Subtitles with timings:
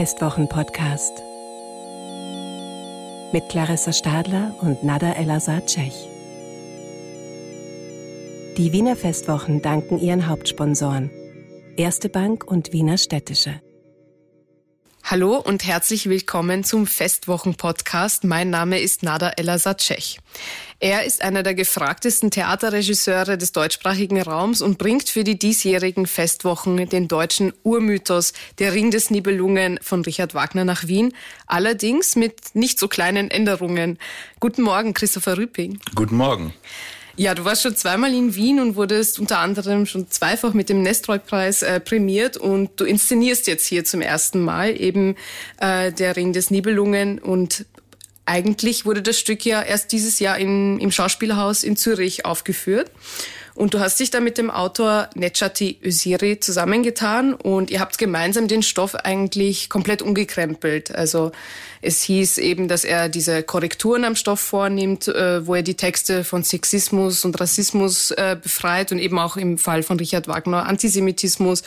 [0.00, 1.22] Festwochen-Podcast
[3.34, 5.92] mit Clarissa Stadler und Nada El-Azad-Cech.
[8.56, 11.10] Die Wiener Festwochen danken ihren Hauptsponsoren
[11.76, 13.60] Erste Bank und Wiener Städtische.
[15.10, 18.22] Hallo und herzlich willkommen zum Festwochen-Podcast.
[18.22, 20.20] Mein Name ist Nada Elazadcech.
[20.78, 26.88] Er ist einer der gefragtesten Theaterregisseure des deutschsprachigen Raums und bringt für die diesjährigen Festwochen
[26.88, 31.12] den deutschen Urmythos Der Ring des Nibelungen von Richard Wagner nach Wien,
[31.48, 33.98] allerdings mit nicht so kleinen Änderungen.
[34.38, 35.80] Guten Morgen, Christopher Rüpping.
[35.96, 36.54] Guten Morgen.
[37.20, 40.80] Ja, du warst schon zweimal in Wien und wurdest unter anderem schon zweifach mit dem
[40.80, 45.16] Nestroy-Preis äh, prämiert und du inszenierst jetzt hier zum ersten Mal eben
[45.60, 47.66] äh, der Ring des Nibelungen und
[48.24, 52.90] eigentlich wurde das Stück ja erst dieses Jahr in, im Schauspielhaus in Zürich aufgeführt.
[53.60, 58.48] Und du hast dich da mit dem Autor Necati Öziri zusammengetan und ihr habt gemeinsam
[58.48, 60.94] den Stoff eigentlich komplett umgekrempelt.
[60.94, 61.30] Also
[61.82, 66.24] es hieß eben, dass er diese Korrekturen am Stoff vornimmt, äh, wo er die Texte
[66.24, 71.62] von Sexismus und Rassismus äh, befreit und eben auch im Fall von Richard Wagner Antisemitismus.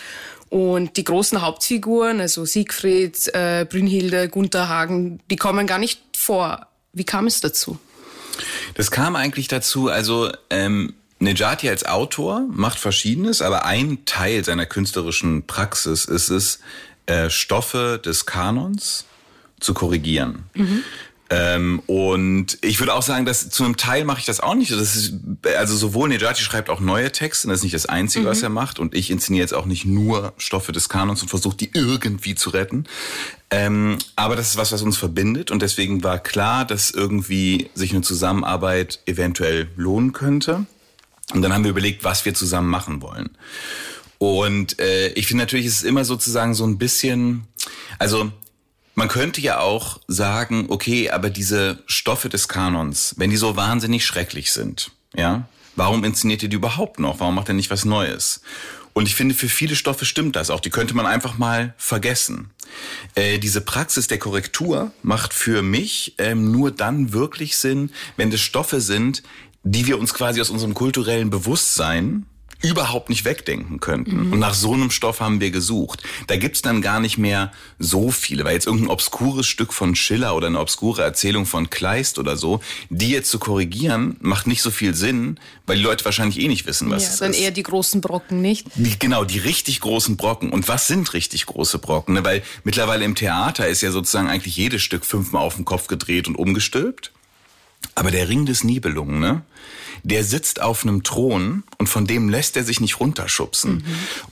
[0.49, 6.65] Und die großen Hauptfiguren, also Siegfried, äh, Brünnhilde, Gunther Hagen, die kommen gar nicht vor.
[6.91, 7.77] Wie kam es dazu?
[8.73, 14.65] Das kam eigentlich dazu, also ähm, Nejati als Autor macht Verschiedenes, aber ein Teil seiner
[14.65, 16.59] künstlerischen Praxis ist es,
[17.05, 19.05] äh, Stoffe des Kanons
[19.59, 20.43] zu korrigieren.
[20.53, 20.83] Mhm.
[21.29, 24.71] Ähm, und ich würde auch sagen, dass zu einem Teil mache ich das auch nicht.
[24.71, 25.13] Das ist,
[25.57, 28.29] also sowohl Nejati schreibt auch neue Texte, das ist nicht das Einzige, mhm.
[28.29, 28.77] was er macht.
[28.77, 32.51] Und ich inszeniere jetzt auch nicht nur Stoffe des Kanons und versuche die irgendwie zu
[32.51, 32.85] retten.
[33.49, 35.49] Ähm, aber das ist was, was uns verbindet.
[35.49, 40.67] Und deswegen war klar, dass irgendwie sich eine Zusammenarbeit eventuell lohnen könnte.
[41.31, 43.37] Und dann haben wir überlegt, was wir zusammen machen wollen.
[44.17, 47.47] Und äh, ich finde natürlich, ist es immer sozusagen so ein bisschen,
[47.99, 48.31] also
[48.95, 54.05] man könnte ja auch sagen, okay, aber diese Stoffe des Kanons, wenn die so wahnsinnig
[54.05, 57.19] schrecklich sind, ja, warum inszeniert ihr die überhaupt noch?
[57.19, 58.41] Warum macht er nicht was Neues?
[58.93, 60.59] Und ich finde, für viele Stoffe stimmt das auch.
[60.59, 62.51] Die könnte man einfach mal vergessen.
[63.15, 68.41] Äh, diese Praxis der Korrektur macht für mich ähm, nur dann wirklich Sinn, wenn das
[68.41, 69.23] Stoffe sind,
[69.63, 72.25] die wir uns quasi aus unserem kulturellen Bewusstsein
[72.63, 74.27] überhaupt nicht wegdenken könnten.
[74.27, 74.33] Mhm.
[74.33, 76.01] Und nach so einem Stoff haben wir gesucht.
[76.27, 80.33] Da gibt's dann gar nicht mehr so viele, weil jetzt irgendein obskures Stück von Schiller
[80.33, 84.71] oder eine obskure Erzählung von Kleist oder so, die jetzt zu korrigieren, macht nicht so
[84.71, 87.41] viel Sinn, weil die Leute wahrscheinlich eh nicht wissen, was ja, es dann ist.
[87.41, 88.67] eher die großen Brocken, nicht?
[88.75, 90.49] Die, genau, die richtig großen Brocken.
[90.51, 92.13] Und was sind richtig große Brocken?
[92.13, 92.23] Ne?
[92.23, 96.29] Weil mittlerweile im Theater ist ja sozusagen eigentlich jedes Stück fünfmal auf den Kopf gedreht
[96.29, 97.11] und umgestülpt.
[97.95, 99.43] Aber der Ring des Nibelungen, ne?
[100.03, 103.75] der sitzt auf einem Thron und von dem lässt er sich nicht runterschubsen.
[103.75, 103.83] Mhm.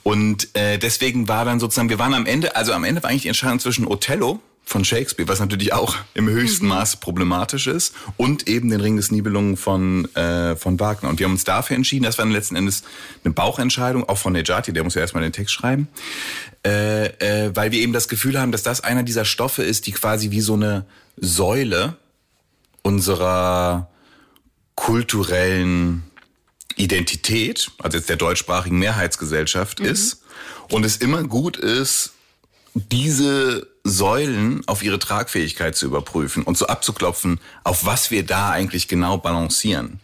[0.02, 3.22] Und äh, deswegen war dann sozusagen, wir waren am Ende, also am Ende war eigentlich
[3.22, 6.72] die Entscheidung zwischen Othello von Shakespeare, was natürlich auch im höchsten mhm.
[6.72, 11.08] Maße problematisch ist, und eben den Ring des Nibelungen von, äh, von Wagner.
[11.08, 12.84] Und wir haben uns dafür entschieden, das war dann letzten Endes
[13.24, 15.88] eine Bauchentscheidung, auch von Nejati, der muss ja erstmal den Text schreiben,
[16.64, 19.92] äh, äh, weil wir eben das Gefühl haben, dass das einer dieser Stoffe ist, die
[19.92, 20.84] quasi wie so eine
[21.16, 21.96] Säule
[22.82, 23.90] unserer
[24.74, 26.02] kulturellen
[26.76, 29.86] Identität, also jetzt der deutschsprachigen Mehrheitsgesellschaft mhm.
[29.86, 30.22] ist
[30.68, 32.12] und es immer gut ist,
[32.74, 38.88] diese Säulen auf ihre Tragfähigkeit zu überprüfen und so abzuklopfen, auf was wir da eigentlich
[38.88, 40.00] genau balancieren.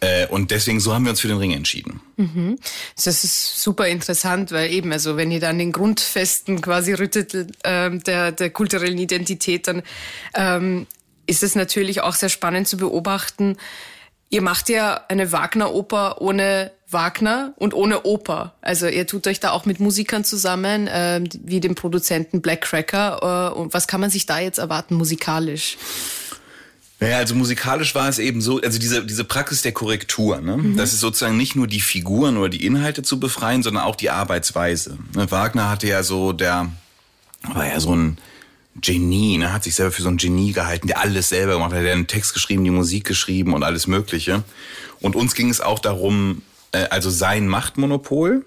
[0.00, 2.00] Äh, und deswegen, so haben wir uns für den Ring entschieden.
[2.16, 2.58] Mhm.
[2.96, 7.98] Das ist super interessant, weil eben, also wenn ihr dann den Grundfesten quasi rüttet äh,
[7.98, 9.82] der, der kulturellen Identität, dann
[10.34, 10.86] ähm,
[11.26, 13.56] ist es natürlich auch sehr spannend zu beobachten.
[14.30, 18.54] Ihr macht ja eine Wagner-Oper ohne Wagner und ohne Oper.
[18.62, 23.52] Also ihr tut euch da auch mit Musikern zusammen, äh, wie dem Produzenten Black Cracker.
[23.52, 25.76] Äh, und was kann man sich da jetzt erwarten musikalisch?
[27.02, 30.56] Naja, also musikalisch war es eben so, also diese, diese Praxis der Korrektur, ne?
[30.56, 30.76] Mhm.
[30.76, 34.10] das ist sozusagen nicht nur die Figuren oder die Inhalte zu befreien, sondern auch die
[34.10, 34.98] Arbeitsweise.
[35.16, 35.28] Ne?
[35.30, 36.70] Wagner hatte ja so, der
[37.42, 38.18] war ja so ein
[38.80, 41.82] Genie, ne, hat sich selber für so ein Genie gehalten, der alles selber gemacht hat,
[41.82, 44.44] der einen Text geschrieben, die Musik geschrieben und alles Mögliche.
[45.00, 46.42] Und uns ging es auch darum,
[46.72, 48.44] äh, also sein Machtmonopol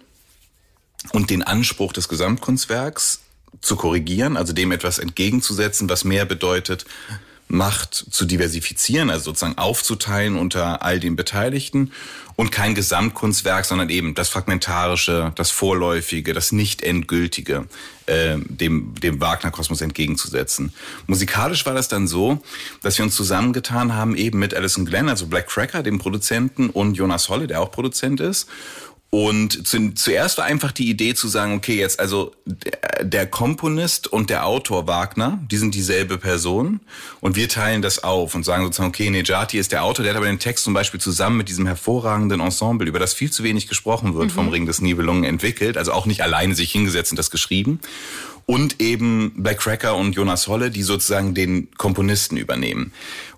[1.14, 3.22] und den Anspruch des Gesamtkunstwerks
[3.62, 6.86] zu korrigieren, also dem etwas entgegenzusetzen, was mehr bedeutet,
[7.48, 11.92] Macht zu diversifizieren, also sozusagen aufzuteilen unter all den Beteiligten
[12.36, 17.68] und kein Gesamtkunstwerk, sondern eben das Fragmentarische, das Vorläufige, das nicht endgültige
[18.08, 20.74] äh, dem, dem Wagner-Kosmos entgegenzusetzen.
[21.08, 22.42] Musikalisch war das dann so,
[22.82, 26.96] dass wir uns zusammengetan haben eben mit Alison Glenn, also Black Cracker, dem Produzenten, und
[26.96, 28.50] Jonas Holle, der auch Produzent ist
[29.18, 32.34] Und zu, zuerst war einfach die Idee zu sagen, okay, jetzt also
[33.02, 36.82] der, Komponist und der Autor Wagner, die sind dieselbe Person
[37.22, 40.18] und wir teilen das auf und sagen sozusagen, okay, Nejati ist der Autor, der hat
[40.18, 43.70] aber den Text zum Beispiel zusammen mit diesem hervorragenden Ensemble, über das viel zu wenig
[43.70, 44.32] gesprochen wird, mhm.
[44.32, 47.80] vom Ring des Nibelungen entwickelt, also auch nicht alleine sich hingesetzt und das geschrieben.
[48.46, 52.92] Und eben Black Cracker und Jonas Holle, die sozusagen den Komponisten übernehmen.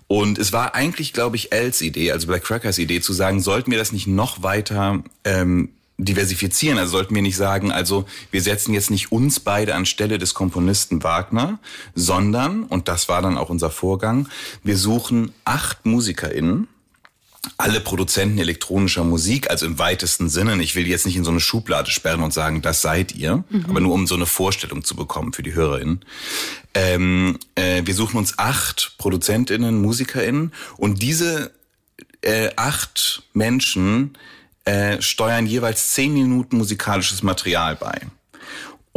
[0.08, 3.70] Und es war eigentlich, glaube ich, Els Idee, also Black Crackers Idee, zu sagen, sollten
[3.70, 5.68] wir das nicht noch weiter ähm,
[5.98, 6.78] diversifizieren.
[6.78, 11.02] Also sollten wir nicht sagen, also wir setzen jetzt nicht uns beide anstelle des Komponisten
[11.02, 11.58] Wagner,
[11.94, 14.28] sondern, und das war dann auch unser Vorgang,
[14.64, 16.68] wir suchen acht MusikerInnen,
[17.56, 21.40] alle Produzenten elektronischer Musik, also im weitesten Sinne, ich will jetzt nicht in so eine
[21.40, 23.66] Schublade sperren und sagen, das seid ihr, mhm.
[23.68, 26.04] aber nur um so eine Vorstellung zu bekommen für die HörerInnen.
[26.74, 31.52] Ähm, äh, wir suchen uns acht ProduzentInnen, MusikerInnen und diese
[32.22, 34.16] äh, acht Menschen
[34.64, 38.00] äh, steuern jeweils zehn Minuten musikalisches Material bei.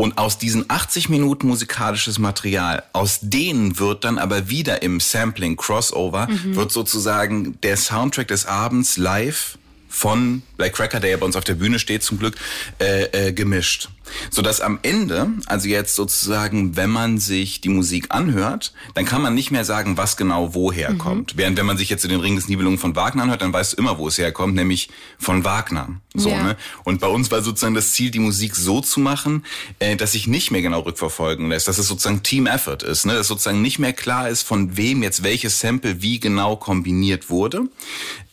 [0.01, 5.57] Und aus diesen 80 Minuten musikalisches Material, aus denen wird dann aber wieder im Sampling
[5.57, 6.55] Crossover, mhm.
[6.55, 9.59] wird sozusagen der Soundtrack des Abends live
[9.89, 12.35] von Black Cracker, der ja bei uns auf der Bühne steht zum Glück,
[12.79, 13.89] äh, äh, gemischt.
[14.29, 19.33] Sodass am Ende, also jetzt sozusagen, wenn man sich die Musik anhört, dann kann man
[19.33, 20.97] nicht mehr sagen, was genau woher mhm.
[20.97, 21.37] kommt.
[21.37, 23.73] Während wenn man sich jetzt in den Ring des Nibelungen von Wagner anhört, dann weißt
[23.73, 25.89] du immer, wo es herkommt, nämlich von Wagner.
[26.13, 26.43] So, ja.
[26.43, 26.57] ne?
[26.83, 29.45] Und bei uns war sozusagen das Ziel, die Musik so zu machen,
[29.79, 33.13] äh, dass sich nicht mehr genau rückverfolgen lässt, dass es sozusagen Team Effort ist, ne?
[33.13, 37.63] dass sozusagen nicht mehr klar ist, von wem jetzt welches Sample wie genau kombiniert wurde.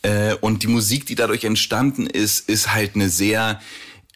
[0.03, 3.61] Äh, und die Musik, die dadurch entstanden ist, ist halt eine sehr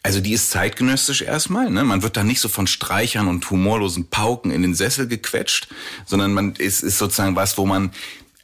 [0.03, 1.69] also die ist zeitgenössisch erstmal.
[1.69, 1.83] Ne?
[1.85, 5.69] Man wird da nicht so von Streichern und humorlosen Pauken in den Sessel gequetscht,
[6.05, 7.91] sondern man ist, ist sozusagen was, wo man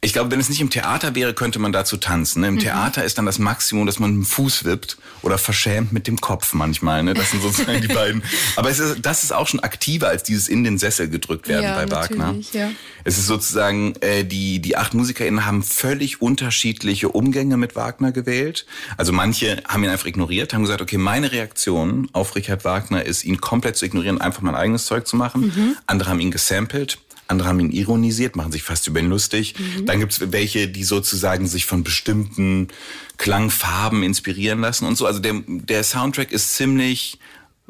[0.02, 2.40] ich glaube, wenn es nicht im Theater wäre, könnte man dazu tanzen.
[2.40, 2.48] Ne?
[2.48, 2.60] Im mhm.
[2.60, 6.20] Theater ist dann das Maximum, dass man mit dem Fuß wippt oder verschämt mit dem
[6.20, 7.02] Kopf manchmal.
[7.02, 7.14] Ne?
[7.14, 8.22] Das sind sozusagen die beiden.
[8.56, 11.74] Aber ist, das ist auch schon aktiver als dieses in den Sessel gedrückt werden ja,
[11.74, 12.34] bei Wagner.
[12.52, 12.70] Ja.
[13.04, 18.66] Es ist sozusagen, äh, die, die acht MusikerInnen haben völlig unterschiedliche Umgänge mit Wagner gewählt.
[18.96, 23.24] Also manche haben ihn einfach ignoriert, haben gesagt, okay, meine Reaktion auf Richard Wagner ist,
[23.24, 25.52] ihn komplett zu ignorieren, einfach mein eigenes Zeug zu machen.
[25.54, 25.76] Mhm.
[25.86, 26.98] Andere haben ihn gesampelt
[27.30, 29.54] andere haben ihn ironisiert, machen sich fast über ihn lustig.
[29.58, 29.86] Mhm.
[29.86, 32.68] Dann gibt's welche, die sozusagen sich von bestimmten
[33.16, 35.06] Klangfarben inspirieren lassen und so.
[35.06, 37.18] Also der, der Soundtrack ist ziemlich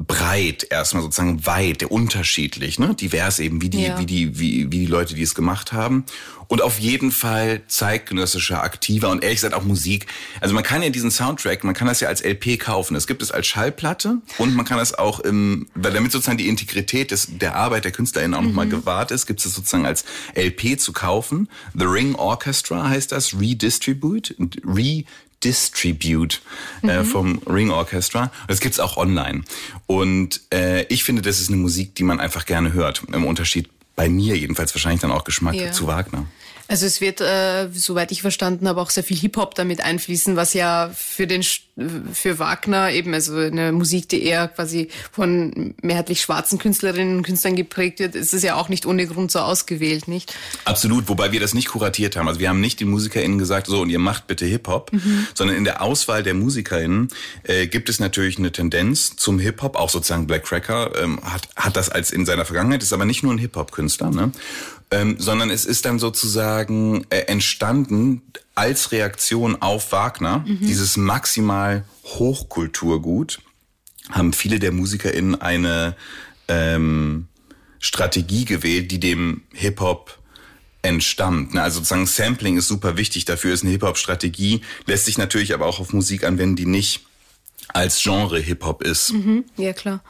[0.07, 2.95] breit erstmal sozusagen weit, unterschiedlich, ne?
[2.95, 3.99] divers eben wie die ja.
[3.99, 6.05] wie die wie, wie die Leute, die es gemacht haben
[6.51, 10.07] und auf jeden Fall zeitgenössischer, aktiver und ehrlich gesagt auch Musik.
[10.41, 12.95] Also man kann ja diesen Soundtrack, man kann das ja als LP kaufen.
[12.95, 16.49] Es gibt es als Schallplatte und man kann es auch im, weil damit sozusagen die
[16.49, 18.47] Integrität des, der Arbeit der KünstlerInnen auch mhm.
[18.47, 20.03] nochmal gewahrt ist, gibt es sozusagen als
[20.35, 21.47] LP zu kaufen.
[21.73, 25.05] The Ring Orchestra heißt das, Redistribute, Re
[25.43, 26.41] Distribute
[26.83, 27.05] äh, mhm.
[27.05, 28.31] vom Ring Orchestra.
[28.47, 29.43] Das gibt's auch online.
[29.87, 33.03] Und äh, ich finde, das ist eine Musik, die man einfach gerne hört.
[33.11, 35.71] Im Unterschied bei mir jedenfalls wahrscheinlich dann auch Geschmack ja.
[35.71, 36.25] zu Wagner.
[36.71, 40.53] Also es wird, äh, soweit ich verstanden habe, auch sehr viel Hip-Hop damit einfließen, was
[40.53, 41.43] ja für den
[42.13, 47.57] für Wagner eben, also eine Musik, die eher quasi von mehrheitlich schwarzen Künstlerinnen und Künstlern
[47.57, 50.33] geprägt wird, ist es ja auch nicht ohne Grund so ausgewählt, nicht?
[50.63, 52.29] Absolut, wobei wir das nicht kuratiert haben.
[52.29, 55.27] Also wir haben nicht den MusikerInnen gesagt, so und ihr macht bitte Hip-Hop, mhm.
[55.33, 57.09] sondern in der Auswahl der MusikerInnen
[57.43, 61.75] äh, gibt es natürlich eine Tendenz zum Hip-Hop, auch sozusagen Black Cracker ähm, hat, hat
[61.75, 64.31] das als in seiner Vergangenheit, ist aber nicht nur ein Hip-Hop-Künstler, ne?
[64.91, 68.21] Ähm, sondern es ist dann sozusagen äh, entstanden
[68.55, 70.59] als Reaktion auf Wagner, mhm.
[70.59, 73.39] dieses maximal Hochkulturgut,
[74.09, 75.95] haben viele der MusikerInnen eine
[76.47, 77.27] ähm,
[77.79, 80.19] Strategie gewählt, die dem Hip-Hop
[80.81, 81.55] entstammt.
[81.57, 85.79] Also sozusagen Sampling ist super wichtig, dafür ist eine Hip-Hop-Strategie, lässt sich natürlich aber auch
[85.79, 87.05] auf Musik anwenden, die nicht
[87.73, 89.13] als Genre Hip-Hop ist.
[89.13, 90.01] Mhm, ja, klar.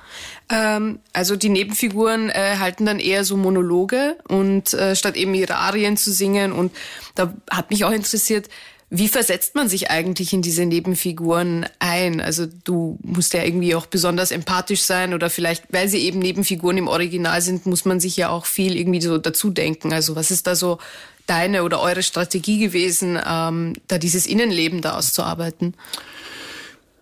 [0.50, 5.56] Ähm, also die Nebenfiguren äh, halten dann eher so Monologe und äh, statt eben ihre
[5.56, 6.52] Arien zu singen.
[6.52, 6.72] Und
[7.16, 8.50] da hat mich auch interessiert,
[8.94, 12.20] wie versetzt man sich eigentlich in diese Nebenfiguren ein?
[12.20, 16.78] Also du musst ja irgendwie auch besonders empathisch sein oder vielleicht, weil sie eben Nebenfiguren
[16.78, 19.94] im Original sind, muss man sich ja auch viel irgendwie so dazu denken.
[19.94, 20.78] Also was ist da so
[21.26, 25.74] deine oder eure Strategie gewesen, ähm, da dieses Innenleben da auszuarbeiten?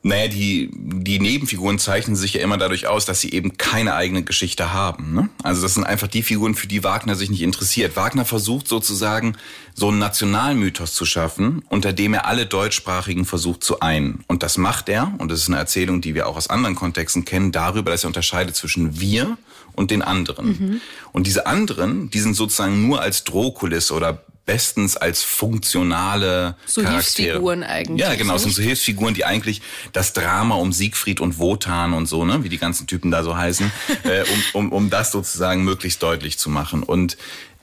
[0.02, 4.24] Naja, die, die Nebenfiguren zeichnen sich ja immer dadurch aus, dass sie eben keine eigene
[4.24, 5.14] Geschichte haben.
[5.14, 5.30] Ne?
[5.44, 7.98] Also das sind einfach die Figuren, für die Wagner sich nicht interessiert.
[7.98, 9.36] Wagner versucht sozusagen
[9.74, 14.24] so einen Nationalmythos zu schaffen, unter dem er alle Deutschsprachigen versucht zu einen.
[14.28, 17.26] Und das macht er, und das ist eine Erzählung, die wir auch aus anderen Kontexten
[17.26, 19.38] kennen, darüber, dass er unterscheidet zwischen wir
[19.74, 20.48] und den anderen.
[20.48, 20.82] Mhm.
[21.12, 26.94] Und diese anderen, die sind sozusagen nur als Drohkulisse oder bestens als funktionale so Charaktere.
[26.94, 28.00] Hilfsfiguren eigentlich.
[28.00, 29.62] Ja, genau, es sind so Hilfsfiguren, die eigentlich
[29.94, 33.38] das Drama um Siegfried und Wotan und so, ne, wie die ganzen Typen da so
[33.38, 33.72] heißen,
[34.06, 36.82] äh, um, um, um das sozusagen möglichst deutlich zu machen.
[36.82, 37.16] Und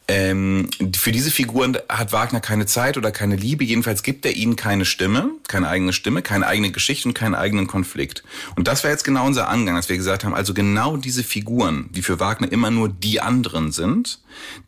[0.08, 3.64] ähm, für diese Figuren hat Wagner keine Zeit oder keine Liebe.
[3.64, 7.66] Jedenfalls gibt er ihnen keine Stimme, keine eigene Stimme, keine eigene Geschichte und keinen eigenen
[7.66, 8.22] Konflikt.
[8.54, 11.88] Und das war jetzt genau unser Angang, dass wir gesagt haben, also genau diese Figuren,
[11.90, 14.20] die für Wagner immer nur die anderen sind,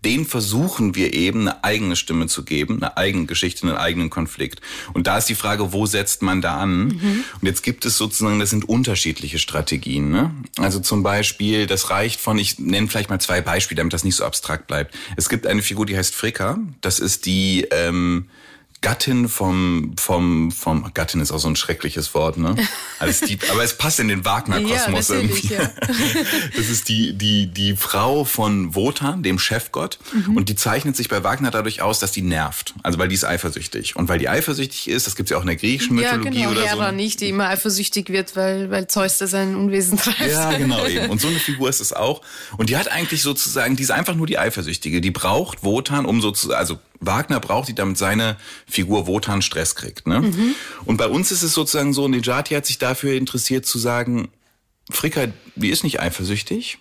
[0.04, 4.60] denen versuchen wir eben eine eigene Stimme zu geben, eine eigene Geschichte, einen eigenen Konflikt.
[4.92, 6.88] Und da ist die Frage, wo setzt man da an?
[6.88, 7.24] Mhm.
[7.40, 10.10] Und jetzt gibt es sozusagen, das sind unterschiedliche Strategien.
[10.10, 10.34] Ne?
[10.56, 14.16] Also zum Beispiel, das reicht von, ich nenne vielleicht mal zwei Beispiele, damit das nicht
[14.16, 14.94] so abstrakt bleibt.
[15.16, 16.58] Es es gibt eine Figur, die heißt Fricka.
[16.80, 18.30] Das ist die ähm,
[18.80, 22.54] Gattin vom, vom, vom, Gattin ist auch so ein schreckliches Wort, ne?
[23.00, 25.54] Also die, aber es passt in den Wagner-Kosmos ja, irgendwie.
[25.54, 25.70] Ja.
[26.56, 29.98] Das ist die, die, die Frau von Wotan, dem Chefgott.
[30.12, 30.36] Mhm.
[30.36, 32.74] Und die zeichnet sich bei Wagner dadurch aus, dass die nervt.
[32.82, 33.96] Also weil die ist eifersüchtig.
[33.96, 36.60] Und weil die eifersüchtig ist, das gibt's ja auch in der griechischen Mythologie ja, genau,
[36.60, 36.96] oder Hera so.
[36.96, 40.30] nicht, die immer eifersüchtig wird, weil, weil Zeus da sein Unwesen treibt.
[40.30, 41.10] Ja, genau eben.
[41.10, 42.22] Und so eine Figur ist es auch.
[42.56, 45.00] Und die hat eigentlich sozusagen, die ist einfach nur die Eifersüchtige.
[45.00, 48.36] Die braucht Wotan, um sozusagen, also Wagner braucht die, damit seine
[48.66, 50.06] Figur Wotan Stress kriegt.
[50.06, 50.20] Ne?
[50.20, 50.54] Mhm.
[50.84, 54.28] Und bei uns ist es sozusagen so, Nejati hat sich dafür interessiert zu sagen,
[54.90, 56.78] Fricka, die ist nicht eifersüchtig.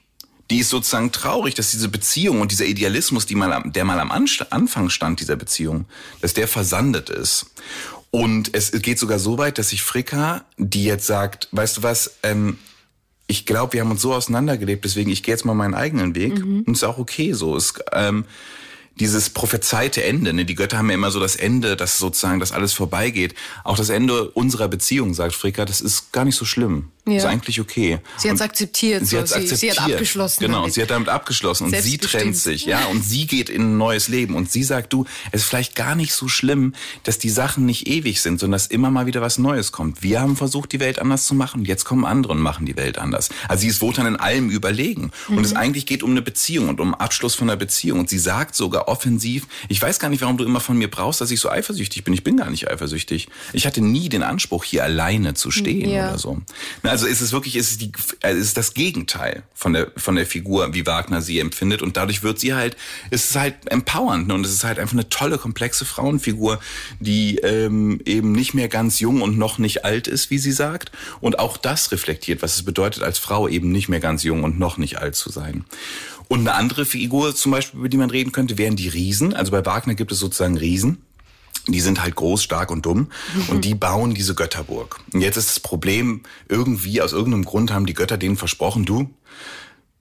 [0.50, 4.12] Die ist sozusagen traurig, dass diese Beziehung und dieser Idealismus, die mal, der mal am
[4.12, 5.86] Anfang stand dieser Beziehung,
[6.22, 7.48] dass der versandet ist.
[8.12, 12.16] Und es geht sogar so weit, dass sich Fricka, die jetzt sagt, weißt du was,
[12.24, 12.58] ähm,
[13.28, 16.40] ich glaube, wir haben uns so auseinandergelebt, deswegen ich gehe jetzt mal meinen eigenen Weg.
[16.40, 16.62] Mhm.
[16.62, 17.58] Und ist auch okay so.
[17.58, 18.24] Es, ähm,
[19.00, 20.34] dieses prophezeite Ende.
[20.34, 20.46] Ne?
[20.46, 23.36] Die Götter haben ja immer so das Ende, dass sozusagen das alles vorbeigeht.
[23.64, 26.92] Auch das Ende unserer Beziehung, sagt Fricka, das ist gar nicht so schlimm.
[27.08, 27.18] Ja.
[27.18, 28.00] Ist eigentlich okay.
[28.18, 29.06] Sie hat es akzeptiert.
[29.06, 29.20] Sie, so.
[29.20, 29.50] akzeptiert.
[29.50, 30.40] Sie, sie, hat abgeschlossen.
[30.42, 30.74] Genau, damit.
[30.74, 34.08] sie hat damit abgeschlossen und sie trennt sich, ja, und sie geht in ein neues
[34.08, 36.74] Leben und sie sagt, du, es ist vielleicht gar nicht so schlimm,
[37.04, 40.04] dass die Sachen nicht ewig sind, sondern dass immer mal wieder was Neues kommt.
[40.04, 42.98] Wir haben versucht, die Welt anders zu machen, jetzt kommen andere und machen die Welt
[42.98, 43.30] anders.
[43.48, 45.38] Also sie ist Wotan in allem überlegen mhm.
[45.38, 48.20] und es eigentlich geht um eine Beziehung und um Abschluss von einer Beziehung und sie
[48.20, 51.40] sagt sogar offensiv, ich weiß gar nicht, warum du immer von mir brauchst, dass ich
[51.40, 52.14] so eifersüchtig bin.
[52.14, 53.28] Ich bin gar nicht eifersüchtig.
[53.54, 56.10] Ich hatte nie den Anspruch, hier alleine zu stehen ja.
[56.10, 56.42] oder so.
[56.98, 57.92] Also ist es wirklich, ist es die,
[58.24, 61.84] also ist das Gegenteil von der, von der Figur, wie Wagner sie empfindet.
[61.84, 62.76] Und dadurch wird sie halt,
[63.12, 64.28] es ist halt empowernd.
[64.28, 64.34] Ne?
[64.34, 66.60] Und es ist halt einfach eine tolle, komplexe Frauenfigur,
[67.00, 70.92] die ähm, eben nicht mehr ganz jung und noch nicht alt ist, wie sie sagt.
[71.22, 74.58] Und auch das reflektiert, was es bedeutet, als Frau eben nicht mehr ganz jung und
[74.58, 75.66] noch nicht alt zu sein.
[76.30, 79.36] Und eine andere Figur zum Beispiel, über die man reden könnte, wären die Riesen.
[79.36, 80.98] Also bei Wagner gibt es sozusagen Riesen.
[81.68, 83.50] Die sind halt groß, stark und dumm mhm.
[83.50, 85.00] und die bauen diese Götterburg.
[85.14, 89.10] Und jetzt ist das Problem, irgendwie aus irgendeinem Grund haben die Götter denen versprochen, du,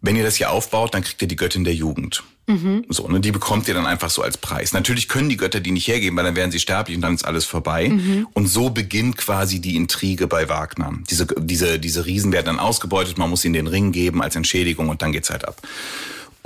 [0.01, 2.23] wenn ihr das hier aufbaut, dann kriegt ihr die Göttin der Jugend.
[2.47, 2.85] Mhm.
[2.89, 4.73] So, ne, die bekommt ihr dann einfach so als Preis.
[4.73, 7.25] Natürlich können die Götter die nicht hergeben, weil dann wären sie sterblich und dann ist
[7.25, 7.89] alles vorbei.
[7.89, 8.29] Mhm.
[8.33, 10.93] Und so beginnt quasi die Intrige bei Wagner.
[11.11, 14.89] Diese, diese, diese Riesen werden dann ausgebeutet, man muss ihnen den Ring geben als Entschädigung
[14.89, 15.61] und dann geht's halt ab.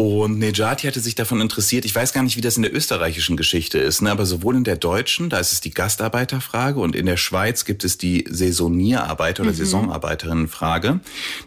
[0.00, 3.36] Und Nejati hatte sich davon interessiert, ich weiß gar nicht, wie das in der österreichischen
[3.36, 4.10] Geschichte ist, ne?
[4.10, 7.84] aber sowohl in der deutschen, da ist es die Gastarbeiterfrage und in der Schweiz gibt
[7.84, 9.56] es die Saisonierarbeiter oder mhm.
[9.56, 11.00] Saisonarbeiterinnenfrage.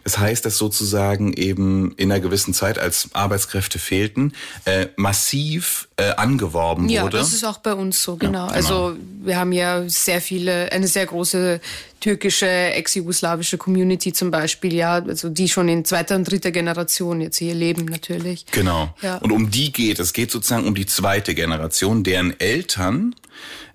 [0.04, 4.34] Das heißt, dass sozusagen eben in einer gewissen Zeit, als Arbeitskräfte fehlten,
[4.66, 7.16] äh, massiv äh, angeworben ja, wurde.
[7.16, 8.46] Ja, das ist auch bei uns so, genau.
[8.46, 8.54] Ja, genau.
[8.54, 11.60] Also wir haben ja sehr viele, eine sehr große
[12.04, 17.38] türkische, ex-jugoslawische Community zum Beispiel, ja, also die schon in zweiter und dritter Generation jetzt
[17.38, 18.44] hier leben natürlich.
[18.50, 18.94] Genau.
[19.00, 19.16] Ja.
[19.16, 20.12] Und um die geht es.
[20.12, 23.14] geht sozusagen um die zweite Generation, deren Eltern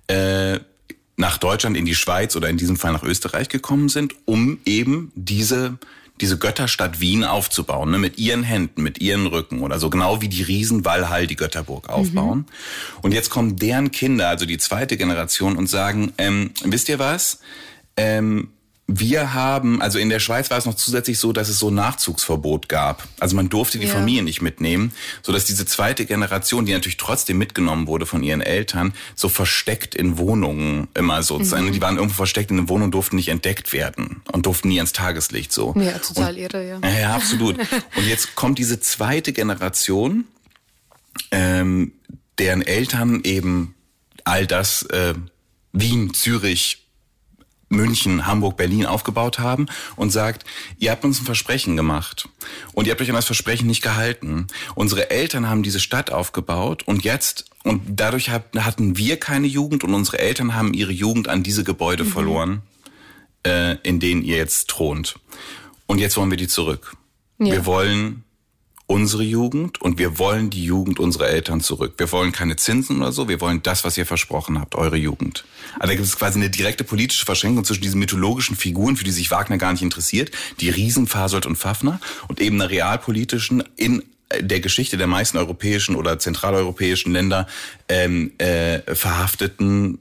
[0.06, 0.60] äh,
[1.18, 5.12] nach Deutschland, in die Schweiz oder in diesem Fall nach Österreich gekommen sind, um eben
[5.16, 5.80] diese
[6.22, 10.28] diese Götterstadt Wien aufzubauen, ne, mit ihren Händen, mit ihren Rücken oder so, genau wie
[10.28, 12.40] die Riesen Walhall die Götterburg aufbauen.
[12.40, 12.46] Mhm.
[13.02, 17.40] Und jetzt kommen deren Kinder, also die zweite Generation, und sagen, ähm, wisst ihr was?
[18.00, 18.50] Ähm,
[18.92, 22.70] wir haben, also in der Schweiz war es noch zusätzlich so, dass es so Nachzugsverbot
[22.70, 23.08] gab.
[23.20, 23.94] Also man durfte die ja.
[23.94, 28.42] Familie nicht mitnehmen, so dass diese zweite Generation, die natürlich trotzdem mitgenommen wurde von ihren
[28.42, 31.68] Eltern, so versteckt in Wohnungen immer sozusagen.
[31.68, 31.74] Mhm.
[31.74, 34.94] Die waren irgendwo versteckt in den Wohnungen, durften nicht entdeckt werden und durften nie ans
[34.94, 35.76] Tageslicht so.
[35.78, 36.80] Ja, total und, irre, ja.
[36.90, 37.60] Ja, absolut.
[37.96, 40.26] und jetzt kommt diese zweite Generation,
[41.30, 41.92] ähm,
[42.40, 43.76] deren Eltern eben
[44.24, 45.14] all das äh,
[45.74, 46.89] Wien, Zürich,
[47.70, 50.44] München, Hamburg, Berlin aufgebaut haben und sagt,
[50.78, 52.28] ihr habt uns ein Versprechen gemacht
[52.74, 54.48] und ihr habt euch an das Versprechen nicht gehalten.
[54.76, 59.94] Unsere Eltern haben diese Stadt aufgebaut und jetzt und dadurch hatten wir keine Jugend und
[59.94, 62.10] unsere Eltern haben ihre Jugend an diese Gebäude mhm.
[62.10, 62.62] verloren,
[63.46, 65.20] äh, in denen ihr jetzt thront.
[65.86, 66.96] Und jetzt wollen wir die zurück.
[67.38, 67.54] Ja.
[67.54, 68.24] Wir wollen
[68.90, 71.94] unsere Jugend und wir wollen die Jugend unserer Eltern zurück.
[71.98, 75.46] Wir wollen keine Zinsen oder so, wir wollen das, was ihr versprochen habt, eure Jugend.
[75.76, 79.12] Also da gibt es quasi eine direkte politische Verschränkung zwischen diesen mythologischen Figuren, für die
[79.12, 84.02] sich Wagner gar nicht interessiert, die Riesen, Fasold und Pfaffner, und eben einer realpolitischen in
[84.40, 87.48] der Geschichte der meisten europäischen oder zentraleuropäischen Länder
[87.90, 90.00] ähm, äh, verhafteten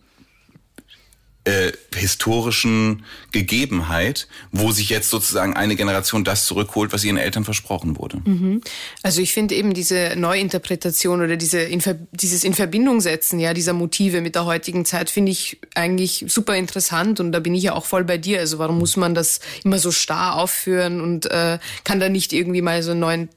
[1.49, 7.97] äh, historischen Gegebenheit, wo sich jetzt sozusagen eine Generation das zurückholt, was ihren Eltern versprochen
[7.97, 8.21] wurde.
[8.23, 8.61] Mhm.
[9.03, 13.73] Also ich finde eben diese Neuinterpretation oder diese in, dieses in Verbindung setzen ja dieser
[13.73, 17.73] Motive mit der heutigen Zeit finde ich eigentlich super interessant und da bin ich ja
[17.73, 18.41] auch voll bei dir.
[18.41, 22.61] Also warum muss man das immer so starr aufführen und äh, kann da nicht irgendwie
[22.61, 23.29] mal so einen neuen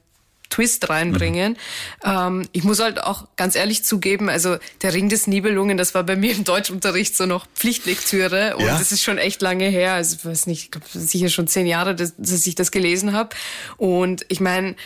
[0.52, 1.56] Twist reinbringen.
[2.04, 2.10] Mhm.
[2.10, 6.04] Ähm, ich muss halt auch ganz ehrlich zugeben, also der Ring des Nibelungen, das war
[6.04, 8.78] bei mir im Deutschunterricht so noch Pflichtlektüre und ja?
[8.78, 9.94] das ist schon echt lange her.
[9.94, 13.14] Also ich weiß nicht, ich glaube sicher schon zehn Jahre, dass, dass ich das gelesen
[13.14, 13.30] habe.
[13.78, 14.76] Und ich meine,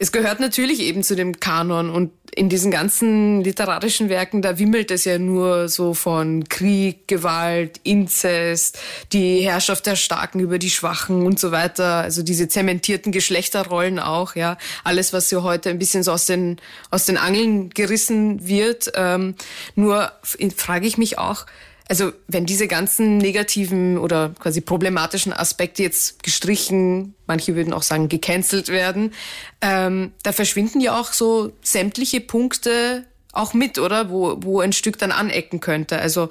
[0.00, 4.92] es gehört natürlich eben zu dem Kanon und in diesen ganzen literarischen Werken, da wimmelt
[4.92, 8.78] es ja nur so von Krieg, Gewalt, Inzest,
[9.12, 11.96] die Herrschaft der Starken über die Schwachen und so weiter.
[11.96, 14.56] Also diese zementierten Geschlechterrollen auch, ja.
[14.84, 16.58] Alles, was ja heute ein bisschen so aus den,
[16.90, 18.92] aus den Angeln gerissen wird.
[18.94, 19.34] Ähm,
[19.74, 20.12] nur
[20.56, 21.44] frage ich mich auch,
[21.88, 28.08] also wenn diese ganzen negativen oder quasi problematischen Aspekte jetzt gestrichen, manche würden auch sagen
[28.08, 29.14] gecancelt werden,
[29.62, 34.10] ähm, da verschwinden ja auch so sämtliche Punkte auch mit, oder?
[34.10, 35.98] Wo, wo ein Stück dann anecken könnte.
[35.98, 36.28] Also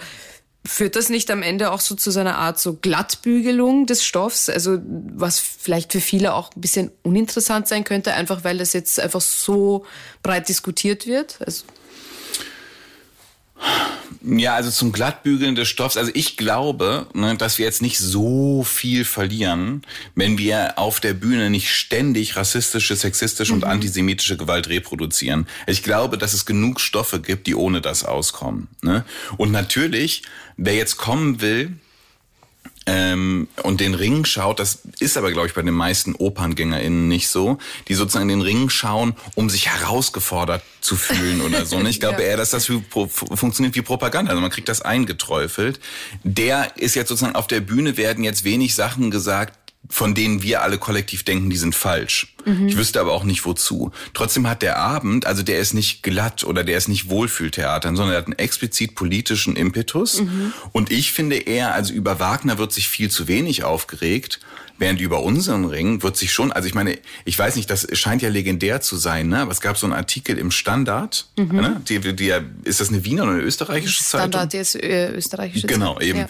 [0.64, 4.50] führt das nicht am Ende auch so zu so einer Art so Glattbügelung des Stoffs?
[4.50, 4.80] Also
[5.16, 9.22] was vielleicht für viele auch ein bisschen uninteressant sein könnte, einfach weil das jetzt einfach
[9.22, 9.86] so
[10.22, 11.40] breit diskutiert wird?
[11.44, 11.64] Also
[14.22, 15.98] ja, also zum Glattbügeln des Stoffs.
[15.98, 19.84] Also ich glaube, ne, dass wir jetzt nicht so viel verlieren,
[20.16, 23.60] wenn wir auf der Bühne nicht ständig rassistische, sexistische mhm.
[23.60, 25.48] und antisemitische Gewalt reproduzieren.
[25.66, 28.68] Ich glaube, dass es genug Stoffe gibt, die ohne das auskommen.
[28.82, 29.06] Ne?
[29.38, 30.24] Und natürlich,
[30.58, 31.74] wer jetzt kommen will,
[32.88, 37.28] ähm, und den Ring schaut, das ist aber, glaube ich, bei den meisten OperngängerInnen nicht
[37.28, 37.58] so,
[37.90, 41.76] die sozusagen den Ring schauen, um sich herausgefordert zu fühlen oder so.
[41.76, 42.30] Und ich glaube ja.
[42.30, 44.32] eher, dass das wie, funktioniert wie Propaganda.
[44.32, 45.82] Also man kriegt das eingeträufelt.
[46.24, 50.62] Der ist jetzt sozusagen auf der Bühne, werden jetzt wenig Sachen gesagt, von denen wir
[50.62, 52.34] alle kollektiv denken, die sind falsch.
[52.46, 52.68] Mhm.
[52.68, 53.92] Ich wüsste aber auch nicht wozu.
[54.14, 58.12] Trotzdem hat der Abend, also der ist nicht glatt oder der ist nicht Wohlfühltheater, sondern
[58.12, 60.22] er hat einen explizit politischen Impetus.
[60.22, 60.54] Mhm.
[60.72, 64.40] Und ich finde eher, also über Wagner wird sich viel zu wenig aufgeregt.
[64.80, 68.22] Während über unseren Ring wird sich schon, also ich meine, ich weiß nicht, das scheint
[68.22, 69.40] ja legendär zu sein, ne?
[69.40, 71.56] Aber es gab so einen Artikel im Standard, mhm.
[71.56, 71.82] ne?
[71.90, 74.52] Die, die, ist das eine Wiener oder eine österreichische Standard, Zeitung?
[74.52, 76.20] Standard, die ist äh, österreichische Genau, eben.
[76.20, 76.28] Ja.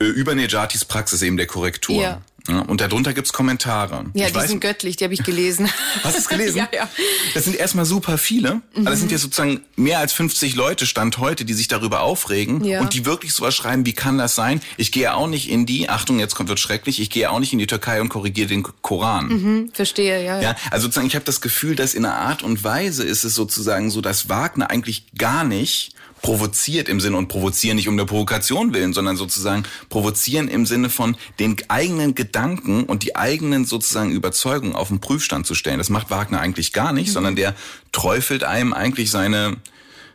[0.00, 2.00] Äh, über Nejatis Praxis eben der Korrektur.
[2.02, 2.22] Ja.
[2.48, 4.06] Ja, und darunter gibt's Kommentare.
[4.14, 5.68] Ja, ich die weiß, sind göttlich, die habe ich gelesen.
[6.02, 6.58] Hast du es gelesen?
[6.58, 6.88] ja, ja.
[7.34, 8.54] Das sind erstmal super viele.
[8.54, 8.62] Mhm.
[8.78, 12.64] Also das sind ja sozusagen mehr als 50 Leute Stand heute, die sich darüber aufregen
[12.64, 12.80] ja.
[12.80, 14.60] und die wirklich sowas schreiben, wie kann das sein?
[14.76, 17.52] Ich gehe auch nicht in die, Achtung, jetzt kommt wird schrecklich, ich gehe auch nicht
[17.52, 19.28] in die Türkei und korrigiere den Koran.
[19.28, 20.40] Mhm, verstehe, ja.
[20.40, 23.34] Ja, also sozusagen, ich habe das Gefühl, dass in einer Art und Weise ist es
[23.34, 28.04] sozusagen so, dass Wagner eigentlich gar nicht provoziert im Sinne und provozieren nicht um der
[28.04, 34.12] Provokation willen, sondern sozusagen provozieren im Sinne von den eigenen Gedanken und die eigenen sozusagen
[34.12, 35.78] Überzeugungen auf den Prüfstand zu stellen.
[35.78, 37.12] Das macht Wagner eigentlich gar nicht, mhm.
[37.12, 37.54] sondern der
[37.92, 39.56] träufelt einem eigentlich seine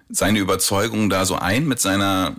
[0.09, 2.35] seine Überzeugungen da so ein mit seiner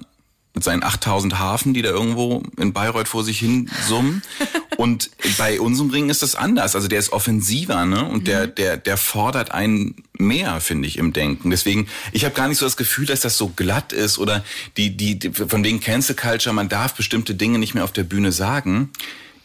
[0.57, 4.23] mit seinen 8000 Hafen, die da irgendwo in Bayreuth vor sich hin summen.
[4.79, 6.75] Und bei unserem Ring ist das anders.
[6.75, 8.05] Also der ist offensiver, ne?
[8.05, 8.25] Und mhm.
[8.25, 11.51] der, der, der fordert einen mehr, finde ich, im Denken.
[11.51, 14.43] Deswegen, ich habe gar nicht so das Gefühl, dass das so glatt ist oder
[14.79, 18.05] die, die, die von wegen Cancel Culture, man darf bestimmte Dinge nicht mehr auf der
[18.05, 18.91] Bühne sagen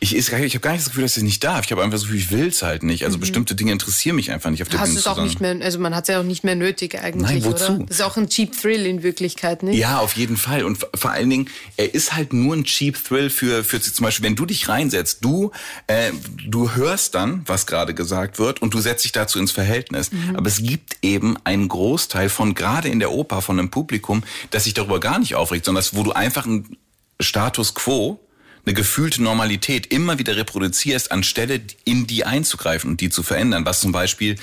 [0.04, 1.64] ich, ich, habe gar nicht das Gefühl, dass ich nicht darf.
[1.64, 3.06] Ich habe einfach so, ich will es halt nicht.
[3.06, 3.22] Also mhm.
[3.22, 5.00] bestimmte Dinge interessieren mich einfach nicht auf der Hast Bühne.
[5.00, 7.46] Es auch nicht mehr, also man hat es ja auch nicht mehr nötig eigentlich, Nein,
[7.46, 7.74] wozu?
[7.74, 7.86] Oder?
[7.86, 9.78] Das ist auch ein Cheap Thrill in Wirklichkeit, nicht?
[9.78, 10.64] Ja, auf jeden Fall.
[10.64, 14.26] Und vor allen Dingen, er ist halt nur ein Cheap Thrill für, für zum Beispiel,
[14.26, 15.52] wenn du dich reinsetzt, du,
[15.86, 16.12] äh,
[16.48, 20.12] du hörst dann, was gerade gesagt wird und du setzt dich dazu ins Verhältnis.
[20.12, 20.36] Mhm.
[20.36, 24.64] Aber es gibt eben einen Großteil von, gerade in der Oper, von einem Publikum, das
[24.64, 26.76] sich darüber gar nicht aufregt, sondern das, wo du einfach ein
[27.20, 28.20] Status quo
[28.66, 33.82] eine gefühlte Normalität immer wieder reproduzierst, anstelle in die einzugreifen und die zu verändern, was
[33.82, 34.36] zum Beispiel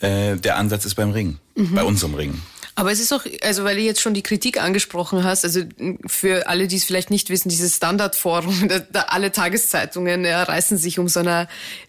[0.00, 1.74] äh, der Ansatz ist beim Ring, mhm.
[1.74, 2.40] bei unserem Ring.
[2.80, 5.60] Aber es ist auch, also weil du jetzt schon die Kritik angesprochen hast, also
[6.06, 10.78] für alle, die es vielleicht nicht wissen, dieses Standardforum, da, da alle Tageszeitungen ja, reißen
[10.78, 11.46] sich um so eine,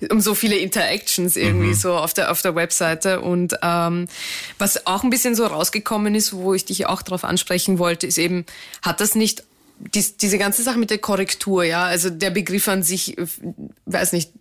[0.09, 1.75] um so viele Interactions irgendwie mhm.
[1.75, 4.07] so auf der auf der Webseite und ähm,
[4.57, 8.17] was auch ein bisschen so rausgekommen ist, wo ich dich auch darauf ansprechen wollte, ist
[8.17, 8.45] eben,
[8.81, 9.43] hat das nicht
[9.93, 13.15] dies, diese ganze Sache mit der Korrektur, ja, also der Begriff an sich,
[13.85, 14.31] weiß nicht,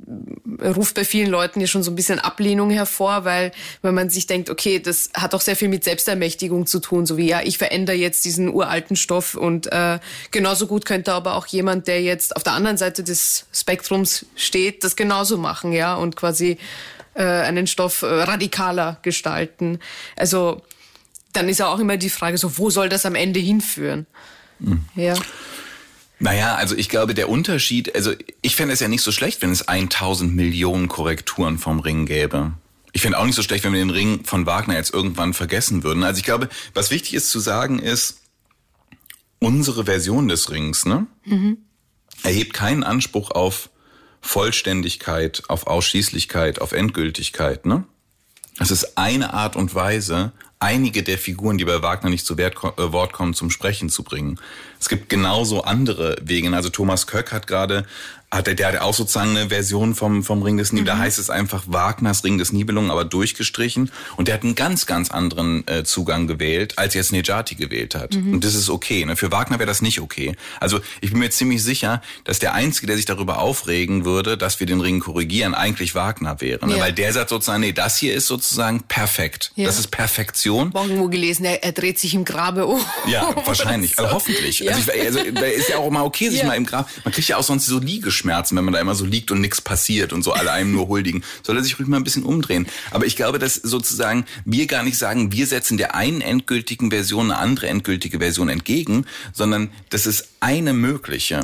[0.63, 4.27] ruft bei vielen Leuten ja schon so ein bisschen Ablehnung hervor, weil, weil man sich
[4.27, 7.59] denkt, okay, das hat auch sehr viel mit Selbstermächtigung zu tun, so wie, ja, ich
[7.59, 9.99] verändere jetzt diesen uralten Stoff und äh,
[10.31, 14.85] genauso gut könnte aber auch jemand, der jetzt auf der anderen Seite des Spektrums steht,
[14.85, 16.59] das genauso machen, ja, und quasi
[17.15, 19.79] äh, einen Stoff äh, radikaler gestalten.
[20.17, 20.63] Also
[21.33, 24.07] dann ist ja auch immer die Frage, so wo soll das am Ende hinführen?
[24.61, 24.85] Mhm.
[24.95, 25.15] Ja.
[26.19, 29.51] Naja, also ich glaube, der Unterschied, also ich fände es ja nicht so schlecht, wenn
[29.51, 32.53] es 1000 Millionen Korrekturen vom Ring gäbe.
[32.93, 35.83] Ich fände auch nicht so schlecht, wenn wir den Ring von Wagner jetzt irgendwann vergessen
[35.83, 36.05] würden.
[36.05, 38.19] Also ich glaube, was wichtig ist zu sagen ist,
[39.39, 41.59] unsere Version des Rings, ne, mhm.
[42.23, 43.71] erhebt keinen Anspruch auf
[44.21, 47.85] Vollständigkeit, auf Ausschließlichkeit, auf Endgültigkeit, ne?
[48.59, 52.53] Es ist eine Art und Weise, einige der Figuren, die bei Wagner nicht zu äh,
[52.93, 54.39] Wort kommen, zum Sprechen zu bringen.
[54.81, 56.51] Es gibt genauso andere Wege.
[56.55, 57.85] Also Thomas Köck hat gerade
[58.33, 60.97] hat der, der hat auch sozusagen eine Version vom, vom Ring des Nibelungen.
[60.97, 61.01] Mhm.
[61.01, 63.91] Da heißt es einfach Wagners Ring des Nibelungen, aber durchgestrichen.
[64.17, 68.15] Und der hat einen ganz, ganz anderen äh, Zugang gewählt, als jetzt Nejati gewählt hat.
[68.15, 68.35] Mhm.
[68.35, 69.05] Und das ist okay.
[69.05, 69.17] Ne?
[69.17, 70.37] Für Wagner wäre das nicht okay.
[70.61, 74.61] Also ich bin mir ziemlich sicher, dass der Einzige, der sich darüber aufregen würde, dass
[74.61, 76.67] wir den Ring korrigieren, eigentlich Wagner wäre.
[76.69, 76.77] Ne?
[76.77, 76.85] Ja.
[76.85, 79.51] Weil der sagt sozusagen, nee, das hier ist sozusagen perfekt.
[79.57, 79.67] Ja.
[79.67, 80.71] Das ist Perfektion.
[80.73, 82.81] Irgendwo gelesen, er, er, dreht sich im Grabe um.
[83.09, 83.97] Ja, wahrscheinlich.
[83.97, 84.05] so.
[84.05, 84.61] Also hoffentlich.
[84.61, 84.70] Ja.
[84.77, 86.89] Also, ich, also ist ja auch mal okay, sich mal im Grab.
[87.05, 89.41] Man kriegt ja auch sonst so Liege Schmerzen, wenn man da immer so liegt und
[89.41, 91.25] nichts passiert und so alle einem nur huldigen.
[91.43, 92.67] Soll er sich ruhig mal ein bisschen umdrehen.
[92.91, 97.31] Aber ich glaube, dass sozusagen wir gar nicht sagen, wir setzen der einen endgültigen Version
[97.31, 101.43] eine andere endgültige Version entgegen, sondern das ist eine mögliche.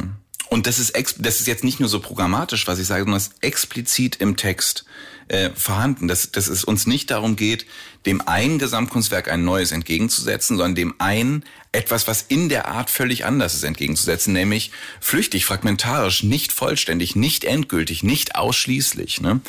[0.56, 3.26] Und das ist, das ist jetzt nicht nur so programmatisch, was ich sage, sondern das
[3.26, 4.86] ist explizit im Text
[5.28, 7.66] äh, vorhanden, dass, dass es uns nicht darum geht,
[8.06, 13.26] dem einen Gesamtkunstwerk ein neues entgegenzusetzen, sondern dem einen etwas, was in der Art völlig
[13.26, 19.20] anders ist, entgegenzusetzen, nämlich flüchtig, fragmentarisch, nicht vollständig, nicht endgültig, nicht ausschließlich.
[19.20, 19.42] Ne?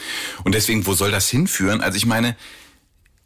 [0.43, 1.79] Und deswegen, wo soll das hinführen?
[1.79, 2.35] Also ich meine,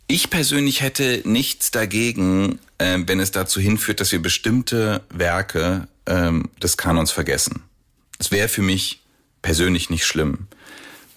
[0.05, 6.51] ich persönlich hätte nichts dagegen, äh, wenn es dazu hinführt, dass wir bestimmte Werke ähm,
[6.61, 7.63] des Kanons vergessen.
[8.21, 9.01] Es wäre für mich
[9.41, 10.45] persönlich nicht schlimm.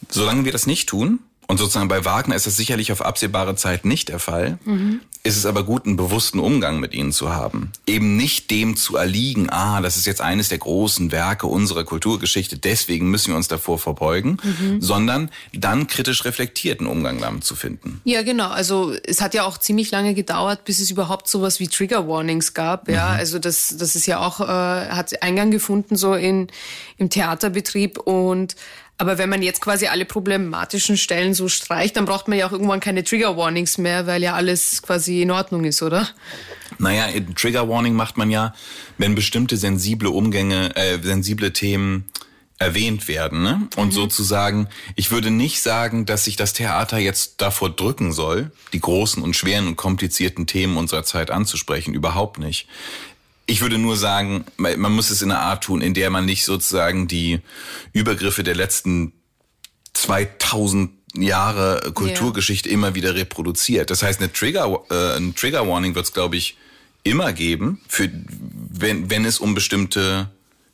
[0.08, 3.85] Solange wir das nicht tun, und sozusagen bei Wagner ist das sicherlich auf absehbare Zeit
[3.85, 4.59] nicht der Fall.
[4.64, 5.00] Mhm.
[5.22, 7.72] Ist es aber gut, einen bewussten Umgang mit ihnen zu haben.
[7.87, 12.59] Eben nicht dem zu erliegen, ah, das ist jetzt eines der großen Werke unserer Kulturgeschichte,
[12.59, 14.83] deswegen müssen wir uns davor verbeugen, mhm.
[14.83, 18.02] sondern dann kritisch reflektierten Umgang damit zu finden.
[18.04, 18.48] Ja, genau.
[18.48, 22.52] Also es hat ja auch ziemlich lange gedauert, bis es überhaupt sowas wie Trigger Warnings
[22.52, 22.88] gab.
[22.88, 23.18] Ja, mhm.
[23.18, 26.48] also das, das ist ja auch, äh, hat Eingang gefunden so in,
[26.98, 28.57] im Theaterbetrieb und
[28.96, 32.52] aber wenn man jetzt quasi alle problematischen Stellen so streicht, dann braucht man ja auch
[32.52, 36.09] irgendwann keine Trigger Warnings mehr, weil ja alles quasi in Ordnung ist, oder?
[36.78, 38.54] Naja, Trigger Warning macht man ja,
[38.98, 42.04] wenn bestimmte sensible Umgänge, äh, sensible Themen
[42.59, 43.42] erwähnt werden.
[43.42, 43.68] Ne?
[43.76, 43.92] Und mhm.
[43.92, 49.22] sozusagen, ich würde nicht sagen, dass sich das Theater jetzt davor drücken soll, die großen
[49.22, 51.94] und schweren und komplizierten Themen unserer Zeit anzusprechen.
[51.94, 52.68] Überhaupt nicht.
[53.46, 56.44] Ich würde nur sagen, man muss es in einer Art tun, in der man nicht
[56.44, 57.40] sozusagen die
[57.92, 59.12] Übergriffe der letzten
[59.92, 62.74] 2000 Jahre Kulturgeschichte yeah.
[62.74, 63.90] immer wieder reproduziert.
[63.90, 66.57] Das heißt, eine Trigger, äh, ein Trigger Warning wird es, glaube ich,
[67.04, 70.30] immer geben, für, wenn, wenn es um bestimmte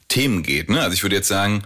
[0.09, 0.71] Themen geht.
[0.71, 0.81] Ne?
[0.81, 1.63] Also ich würde jetzt sagen,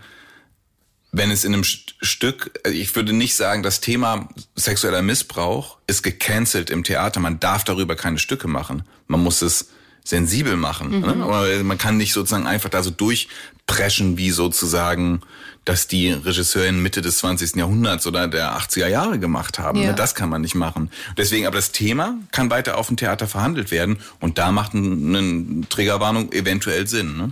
[1.13, 6.71] wenn es in einem Stück, ich würde nicht sagen, das Thema sexueller Missbrauch ist gecancelt
[6.71, 7.21] im Theater.
[7.21, 8.83] Man darf darüber keine Stücke machen.
[9.07, 9.69] Man muss es
[10.05, 11.01] sensibel machen.
[11.01, 11.15] Ne?
[11.15, 11.19] Mhm.
[11.19, 11.25] Ne?
[11.25, 15.23] Aber man kann nicht sozusagen einfach da so durchpreschen, wie sozusagen
[15.65, 17.57] dass die Regisseurin Mitte des 20.
[17.57, 19.83] Jahrhunderts oder der 80er Jahre gemacht haben.
[19.83, 19.93] Ja.
[19.93, 20.91] Das kann man nicht machen.
[21.17, 25.63] Deswegen, aber das Thema kann weiter auf dem Theater verhandelt werden und da macht eine
[25.69, 27.17] Trägerwarnung eventuell Sinn.
[27.17, 27.31] Ne?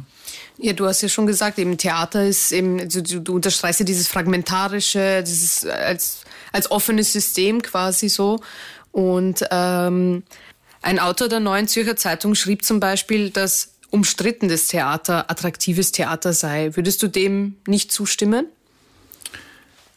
[0.58, 3.86] Ja, du hast ja schon gesagt, eben Theater ist eben, also du, du unterstreichst ja
[3.86, 6.20] dieses fragmentarische, dieses als,
[6.52, 8.40] als offenes System quasi so.
[8.92, 10.22] Und ähm,
[10.82, 16.74] ein Autor der Neuen Zürcher Zeitung schrieb zum Beispiel, dass umstrittenes Theater attraktives Theater sei.
[16.74, 18.46] Würdest du dem nicht zustimmen?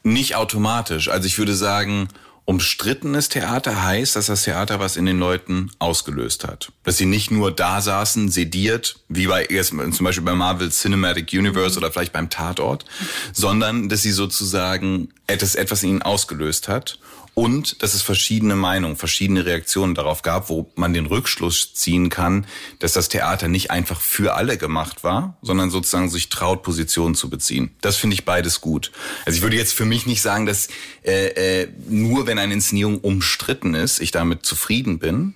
[0.03, 1.09] Nicht automatisch.
[1.09, 2.09] Also ich würde sagen,
[2.45, 6.71] umstrittenes Theater heißt, dass das Theater was in den Leuten ausgelöst hat.
[6.83, 11.77] Dass sie nicht nur da saßen, sediert, wie bei zum Beispiel bei Marvel Cinematic Universe
[11.79, 12.85] oder vielleicht beim Tatort,
[13.33, 16.99] sondern dass sie sozusagen etwas, etwas in ihnen ausgelöst hat
[17.35, 22.47] und dass es verschiedene Meinungen, verschiedene Reaktionen darauf gab, wo man den Rückschluss ziehen kann,
[22.79, 27.29] dass das Theater nicht einfach für alle gemacht war, sondern sozusagen sich traut, Positionen zu
[27.29, 27.75] beziehen.
[27.81, 28.91] Das finde ich beides gut.
[29.25, 30.69] Also ich würde jetzt für mich nicht sagen, dass
[31.03, 35.33] äh, äh, nur wenn eine Inszenierung umstritten ist, ich damit zufrieden bin,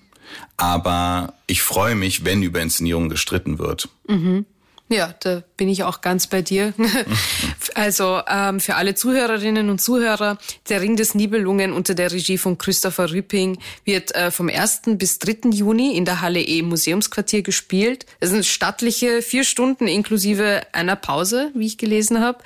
[0.56, 3.90] aber ich freue mich, wenn über Inszenierungen gestritten wird.
[4.08, 4.46] Mhm.
[4.92, 6.74] Ja, da bin ich auch ganz bei dir.
[7.76, 12.58] also ähm, für alle Zuhörerinnen und Zuhörer, der Ring des Nibelungen unter der Regie von
[12.58, 14.82] Christopher Rüpping wird äh, vom 1.
[14.98, 15.52] bis 3.
[15.52, 18.08] Juni in der Halle E Museumsquartier gespielt.
[18.20, 22.40] Es sind stattliche vier Stunden inklusive einer Pause, wie ich gelesen habe.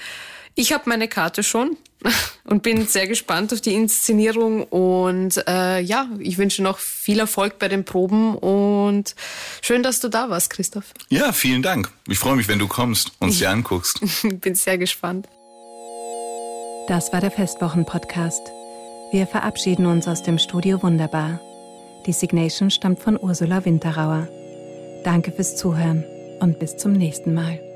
[0.56, 1.78] Ich habe meine Karte schon
[2.46, 4.64] und bin sehr gespannt auf die Inszenierung.
[4.64, 9.16] Und äh, ja, ich wünsche noch viel Erfolg bei den Proben und
[9.62, 10.86] schön, dass du da warst, Christoph.
[11.10, 11.90] Ja, vielen Dank.
[12.08, 14.00] Ich freue mich, wenn du kommst und dir anguckst.
[14.42, 15.28] bin sehr gespannt.
[16.88, 18.42] Das war der Festwochen-Podcast.
[19.12, 21.40] Wir verabschieden uns aus dem Studio Wunderbar.
[22.06, 24.28] Die Signation stammt von Ursula Winterauer.
[25.04, 26.04] Danke fürs Zuhören
[26.40, 27.73] und bis zum nächsten Mal.